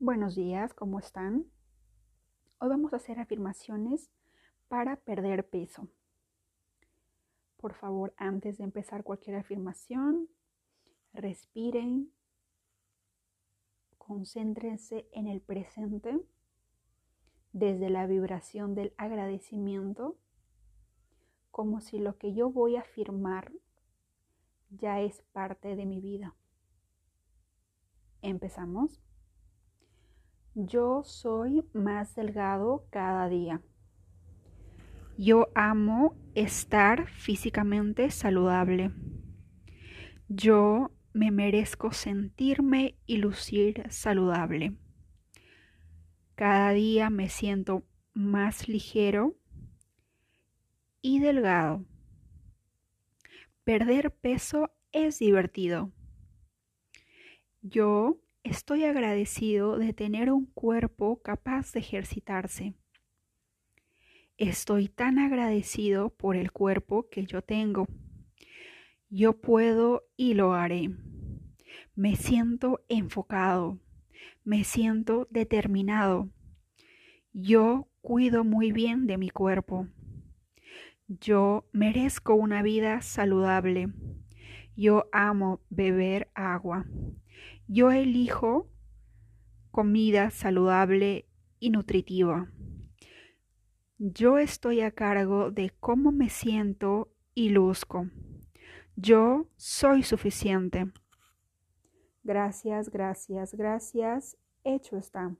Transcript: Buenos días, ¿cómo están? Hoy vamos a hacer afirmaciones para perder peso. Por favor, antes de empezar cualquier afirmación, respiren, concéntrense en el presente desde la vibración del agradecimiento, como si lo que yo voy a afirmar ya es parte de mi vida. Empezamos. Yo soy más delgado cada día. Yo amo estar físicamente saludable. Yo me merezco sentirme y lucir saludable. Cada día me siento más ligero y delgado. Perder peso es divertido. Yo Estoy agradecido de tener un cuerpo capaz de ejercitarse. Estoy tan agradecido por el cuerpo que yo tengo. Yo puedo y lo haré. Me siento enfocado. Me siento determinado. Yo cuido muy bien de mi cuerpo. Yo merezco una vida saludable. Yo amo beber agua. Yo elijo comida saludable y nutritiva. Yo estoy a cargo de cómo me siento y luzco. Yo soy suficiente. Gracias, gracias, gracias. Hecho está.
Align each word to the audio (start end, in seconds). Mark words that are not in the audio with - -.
Buenos 0.00 0.36
días, 0.36 0.74
¿cómo 0.74 1.00
están? 1.00 1.44
Hoy 2.60 2.68
vamos 2.68 2.92
a 2.92 2.96
hacer 2.98 3.18
afirmaciones 3.18 4.12
para 4.68 4.94
perder 4.94 5.48
peso. 5.48 5.88
Por 7.56 7.74
favor, 7.74 8.14
antes 8.16 8.58
de 8.58 8.64
empezar 8.64 9.02
cualquier 9.02 9.34
afirmación, 9.34 10.28
respiren, 11.12 12.12
concéntrense 13.98 15.08
en 15.10 15.26
el 15.26 15.40
presente 15.40 16.16
desde 17.52 17.90
la 17.90 18.06
vibración 18.06 18.76
del 18.76 18.94
agradecimiento, 18.98 20.16
como 21.50 21.80
si 21.80 21.98
lo 21.98 22.18
que 22.18 22.34
yo 22.34 22.50
voy 22.50 22.76
a 22.76 22.82
afirmar 22.82 23.50
ya 24.70 25.00
es 25.00 25.22
parte 25.32 25.74
de 25.74 25.86
mi 25.86 26.00
vida. 26.00 26.36
Empezamos. 28.22 29.02
Yo 30.60 31.04
soy 31.04 31.64
más 31.72 32.16
delgado 32.16 32.84
cada 32.90 33.28
día. 33.28 33.62
Yo 35.16 35.46
amo 35.54 36.16
estar 36.34 37.06
físicamente 37.06 38.10
saludable. 38.10 38.90
Yo 40.28 40.90
me 41.12 41.30
merezco 41.30 41.92
sentirme 41.92 42.98
y 43.06 43.18
lucir 43.18 43.84
saludable. 43.88 44.76
Cada 46.34 46.72
día 46.72 47.08
me 47.08 47.28
siento 47.28 47.84
más 48.12 48.66
ligero 48.66 49.36
y 51.00 51.20
delgado. 51.20 51.84
Perder 53.62 54.10
peso 54.10 54.72
es 54.90 55.20
divertido. 55.20 55.92
Yo 57.62 58.18
Estoy 58.48 58.84
agradecido 58.84 59.76
de 59.76 59.92
tener 59.92 60.32
un 60.32 60.46
cuerpo 60.46 61.20
capaz 61.20 61.70
de 61.72 61.80
ejercitarse. 61.80 62.72
Estoy 64.38 64.88
tan 64.88 65.18
agradecido 65.18 66.08
por 66.08 66.34
el 66.34 66.50
cuerpo 66.50 67.10
que 67.10 67.26
yo 67.26 67.42
tengo. 67.42 67.86
Yo 69.10 69.38
puedo 69.38 70.04
y 70.16 70.32
lo 70.32 70.54
haré. 70.54 70.88
Me 71.94 72.16
siento 72.16 72.80
enfocado. 72.88 73.78
Me 74.44 74.64
siento 74.64 75.28
determinado. 75.30 76.30
Yo 77.34 77.90
cuido 78.00 78.44
muy 78.44 78.72
bien 78.72 79.06
de 79.06 79.18
mi 79.18 79.28
cuerpo. 79.28 79.88
Yo 81.06 81.68
merezco 81.72 82.34
una 82.34 82.62
vida 82.62 83.02
saludable. 83.02 83.92
Yo 84.74 85.06
amo 85.12 85.60
beber 85.68 86.30
agua. 86.34 86.86
Yo 87.70 87.90
elijo 87.90 88.66
comida 89.70 90.30
saludable 90.30 91.26
y 91.60 91.68
nutritiva. 91.68 92.50
Yo 93.98 94.38
estoy 94.38 94.80
a 94.80 94.90
cargo 94.90 95.50
de 95.50 95.70
cómo 95.78 96.10
me 96.10 96.30
siento 96.30 97.12
y 97.34 97.50
luzco. 97.50 98.08
Yo 98.96 99.50
soy 99.56 100.02
suficiente. 100.02 100.90
Gracias, 102.24 102.88
gracias, 102.88 103.54
gracias. 103.54 104.38
Hecho 104.64 104.96
está. 104.96 105.36